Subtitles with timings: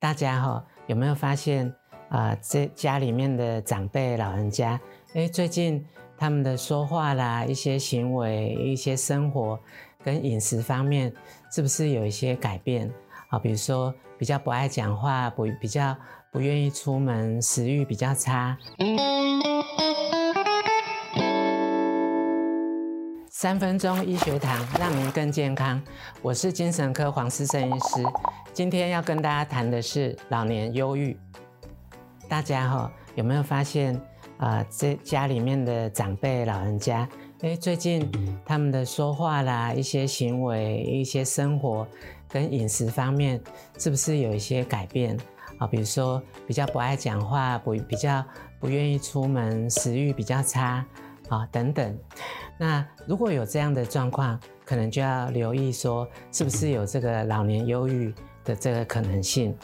[0.00, 1.74] 大家哈有没有发现
[2.08, 2.32] 啊？
[2.40, 4.80] 这家里面的长辈老人家，
[5.14, 5.84] 诶，最近
[6.16, 9.58] 他们的说话啦、一些行为、一些生活
[10.04, 11.12] 跟饮食方面，
[11.50, 12.88] 是不是有一些改变
[13.30, 13.40] 啊？
[13.40, 15.96] 比如说比较不爱讲话，不比较
[16.30, 18.56] 不愿意出门，食欲比较差。
[23.28, 25.80] 三分钟医学堂，让您更健康。
[26.22, 28.02] 我是精神科黄思胜医师，
[28.58, 31.16] 今天要跟大家谈的是老年忧郁。
[32.28, 33.94] 大家哈有没有发现
[34.36, 34.66] 啊？
[34.68, 37.08] 这家里面的长辈老人家，
[37.42, 38.10] 诶，最近
[38.44, 41.86] 他们的说话啦、一些行为、一些生活
[42.28, 43.40] 跟饮食方面，
[43.78, 45.16] 是不是有一些改变
[45.58, 45.66] 啊？
[45.68, 48.24] 比如说比较不爱讲话，不比较
[48.58, 50.84] 不愿意出门，食欲比较差。
[51.28, 51.96] 啊，等等，
[52.58, 58.14] 那如果有这样的状况，可能就要留意说，是不是有这个老年忧郁
[58.48, 59.54] 的这个可能性？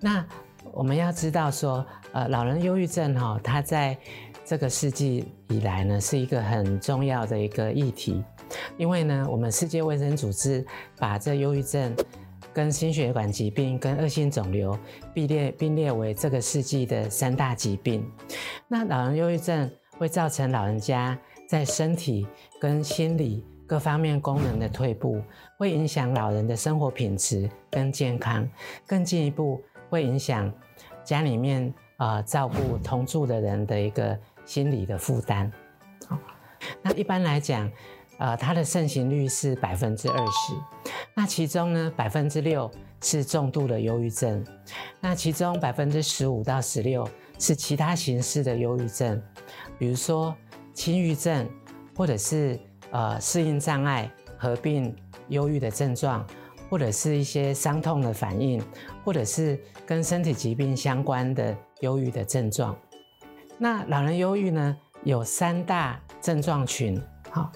[0.00, 0.26] 那
[0.72, 3.96] 我们要知道说，呃，老人忧郁症哈，它在
[4.44, 8.22] 这个世纪以来呢，是一个很重要的一个议题，
[8.76, 10.66] 因为呢，我们世界卫生组织
[10.98, 11.94] 把这忧郁症
[12.52, 14.76] 跟心血管疾病跟恶性肿瘤
[15.14, 18.04] 并列并列为这个世纪的三大疾病。
[18.68, 19.70] 那老人忧郁症。
[19.98, 22.26] 会造成老人家在身体
[22.58, 25.22] 跟心理各方面功能的退步，
[25.56, 28.46] 会影响老人的生活品质跟健康，
[28.86, 30.52] 更进一步会影响
[31.02, 35.50] 家里面啊、照顾同住的人的一个心理的负担。
[36.06, 36.18] 好，
[36.82, 37.70] 那一般来讲，
[38.18, 40.52] 呃，它的盛行率是百分之二十，
[41.14, 42.70] 那其中呢，百分之六
[43.00, 44.44] 是重度的忧郁症，
[45.00, 49.18] 那其中百分之十五到十六是其他形式的忧郁症。
[49.78, 50.36] 比如说
[50.74, 51.48] 轻郁症，
[51.96, 52.60] 或者是
[52.92, 54.94] 呃适应障碍合并
[55.28, 56.24] 忧郁的症状，
[56.70, 58.62] 或者是一些伤痛的反应，
[59.04, 62.76] 或者是跟身体疾病相关的忧郁的症状。
[63.58, 67.50] 那老人忧郁呢，有三大症状群，好，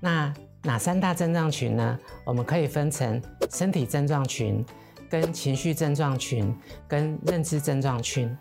[0.00, 0.32] 那
[0.62, 1.98] 哪三大症状群呢？
[2.24, 3.20] 我们可以分成
[3.50, 4.64] 身体症状群、
[5.08, 6.54] 跟情绪症状群、
[6.86, 8.36] 跟认知症状群。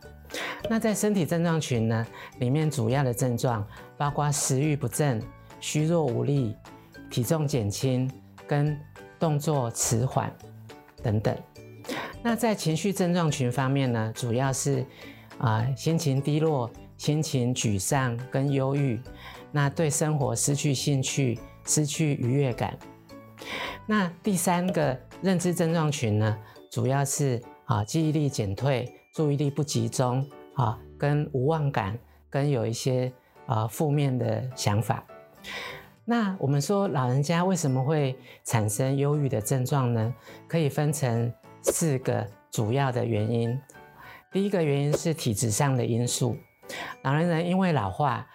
[0.70, 2.06] 那在身体症状群呢，
[2.40, 3.66] 里面主要的症状
[3.98, 5.22] 包括食欲不振、
[5.60, 6.56] 虚弱无力、
[7.10, 8.10] 体重减轻
[8.48, 8.78] 跟
[9.20, 10.32] 动作迟缓
[11.02, 11.36] 等等。
[12.22, 14.86] 那在情绪症状群方面呢，主要是
[15.38, 19.00] 啊、心情低落、心情沮丧跟忧郁，
[19.52, 22.78] 那对生活失去兴趣、失去愉悦感。
[23.86, 26.38] 那第三个认知症状群呢，
[26.70, 28.94] 主要是啊记忆力减退。
[29.14, 30.24] 注意力不集中
[30.54, 31.98] 啊，跟无望感，
[32.30, 33.12] 跟有一些
[33.48, 35.04] 啊负面的想法。
[36.06, 40.14] 那我们说老人家为什么会产生忧郁的症状呢？
[40.48, 41.32] 可以分成
[41.62, 43.60] 四个主要的原因。
[44.32, 46.38] 第一个原因是体质上的因素，
[47.04, 48.26] 老年人因为老化，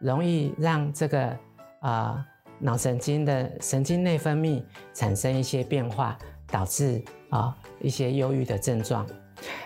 [0.00, 1.36] 容易让这个
[1.80, 2.24] 啊
[2.58, 4.62] 脑神经的神经内分泌
[4.94, 9.06] 产生一些变化，导致啊一些忧郁的症状。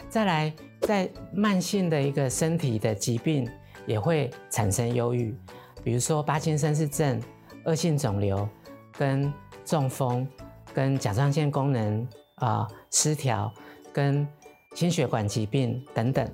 [0.08, 3.48] 再来，在慢性的一个身体的疾病
[3.86, 5.34] 也会产生忧郁，
[5.82, 7.20] 比如说帕金森氏症、
[7.64, 8.48] 恶性肿瘤、
[8.92, 9.32] 跟
[9.64, 10.26] 中风、
[10.74, 13.52] 跟甲状腺功能啊、失调、
[13.92, 14.26] 跟
[14.74, 16.28] 心血管疾病等等。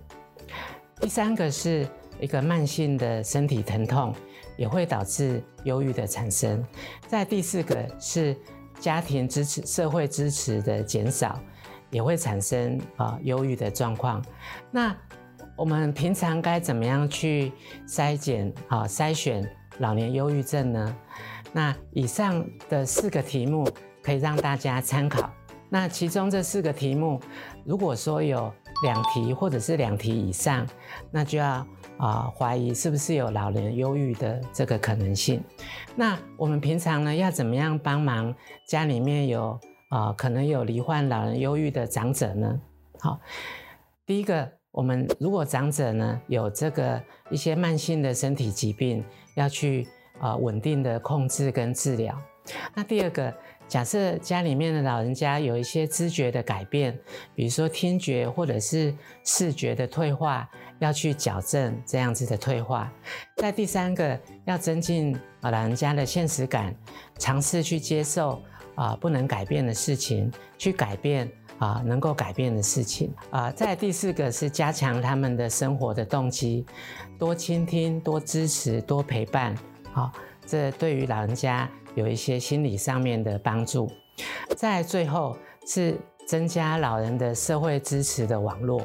[1.01, 1.87] 第三个是
[2.21, 4.15] 一个慢性的身体疼痛，
[4.57, 6.65] 也会导致忧郁的产生。
[7.07, 8.37] 再第四个是
[8.79, 11.41] 家庭支持、社会支持的减少。
[11.91, 14.23] 也会产生啊忧郁的状况。
[14.71, 14.95] 那
[15.59, 17.53] 我们平常该怎么样去
[17.85, 19.45] 筛检啊筛选
[19.79, 20.97] 老年忧郁症呢？
[21.53, 23.69] 那以上的四个题目
[24.01, 25.29] 可以让大家参考。
[25.69, 27.21] 那其中这四个题目，
[27.65, 28.55] 如果说有
[28.85, 30.65] 两题或者是两题以上，
[31.11, 31.67] 那就要
[31.99, 35.43] 啊怀疑是不是有老年忧郁的这个可能性。
[35.97, 38.33] 那我们平常呢要怎么样帮忙
[38.69, 39.59] 家里面有？
[39.91, 42.61] 啊、可能有罹患老人忧郁的长者呢。
[43.01, 43.19] 好，
[44.05, 49.05] 第一个，我们如果长者呢有这个一些慢性的身体疾病，
[49.35, 49.87] 要去
[50.21, 52.17] 啊、稳定的控制跟治疗。
[52.75, 53.33] 那第二个，
[53.67, 56.99] 假设家里面的老人家有一些知觉的改变，
[57.35, 58.95] 比如说听觉或者是
[59.25, 60.49] 视觉的退化，
[60.79, 62.93] 要去矫正这样子的退化。
[63.37, 66.75] 在第三个，要增进啊老人家的现实感，
[67.19, 68.43] 尝试去接受。
[68.75, 73.51] 啊，不能改变的事情，去改变啊，能够改变的事情啊。
[73.51, 76.65] 再第四个是加强他们的生活的动机，
[77.19, 79.57] 多倾听、多支持、多陪伴，
[79.93, 80.13] 好，
[80.47, 83.91] 这对于老人家有一些心理上面的帮助。
[84.57, 85.97] 再最后是
[86.27, 88.83] 增加老人的社会支持的网络，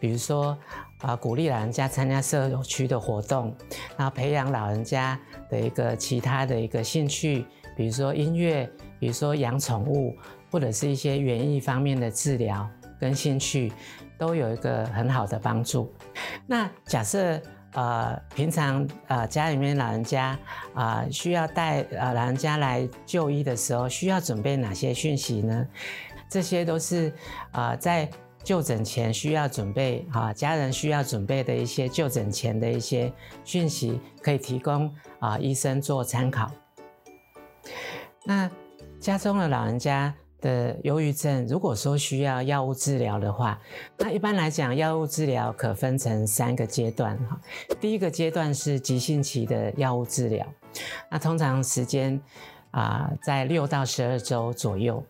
[0.00, 0.56] 比如说
[0.98, 3.54] 啊，鼓励老人家参加社区的活动，
[3.96, 5.18] 然后培养老人家
[5.48, 8.68] 的一个其他的一个兴趣，比如说音乐，
[8.98, 10.16] 比如说养宠物，
[10.50, 12.68] 或者是一些园艺方面的治疗
[13.00, 13.72] 跟兴趣，
[14.18, 15.92] 都有一个很好的帮助。
[16.46, 17.40] 那假设。
[17.72, 20.38] 呃，平常呃家里面老人家
[20.72, 25.66] 啊、需要带呃老人家来就医的时候，需要准备哪些讯息呢？
[26.30, 27.12] 这些都是
[27.52, 28.08] 啊、在
[28.42, 33.12] 就诊前需要准备啊、家人需要准备的一些就诊前的一些
[33.44, 36.50] 讯息，可以提供啊、医生做参考。
[38.24, 38.50] 那
[39.00, 40.14] 家中的老人家。
[40.38, 43.58] 的忧郁症，如果说需要药物治疗的话，
[43.96, 47.40] 那一般来讲，药物治疗可分成三个阶段哈。
[47.80, 50.46] 第一个阶段是急性期的药物治疗，
[51.10, 52.20] 那通常时间
[52.70, 55.02] 啊在六到十二周左右。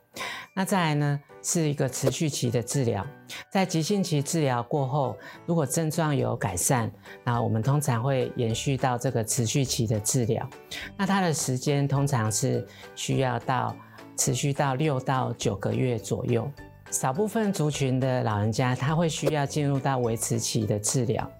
[0.57, 3.07] 那再来呢是一个持续期的治疗，
[3.53, 6.91] 在急性期治疗过后，如果症状有改善，
[7.23, 10.49] 那我们通常会延续到这个持续期的治疗。
[10.97, 13.77] 那它的时间通常是需要到。
[14.19, 16.51] 持续到六到九个月左右，
[16.91, 21.31] 少部分族群的老人家他会需要进入到维持期的治疗。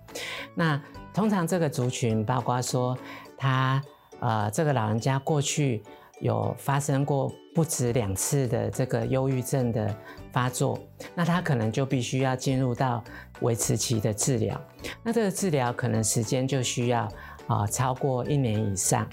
[0.55, 0.79] 那
[1.15, 2.95] 通常这个族群包括说
[3.35, 3.83] 他
[4.21, 5.83] 呃这个老人家过去
[6.21, 9.95] 有发生过不止两次的这个忧郁症的
[10.33, 10.79] 发作，
[11.15, 13.03] 那他可能就必须要进入到
[13.41, 14.61] 维持期的治疗。
[15.03, 17.09] 那这个治疗可能时间就需要
[17.47, 19.09] 啊、超过一年以上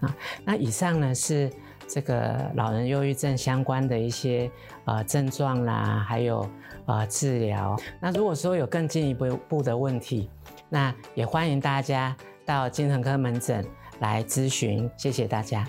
[0.00, 0.16] 啊。
[0.44, 1.50] 那以上呢是。
[1.86, 4.50] 这个老人忧郁症相关的一些
[4.86, 6.48] 呃症状啦，还有
[6.86, 7.78] 呃治疗。
[8.00, 10.30] 那如果说有更进一步的问题，
[10.70, 12.16] 那也欢迎大家
[12.46, 13.62] 到精神科门诊
[14.00, 14.90] 来咨询。
[14.96, 15.68] 谢谢大家。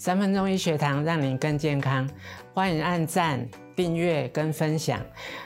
[0.00, 2.08] 三分钟医学堂让您更健康，
[2.54, 4.98] 欢迎按赞、订阅跟分享。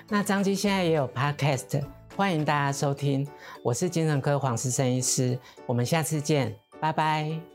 [0.08, 1.82] 那张基现在也有 Podcast，
[2.16, 3.26] 欢迎大家收听。
[3.64, 5.36] 我是精神科黄思生医师，
[5.66, 7.53] 我们下次见，拜拜。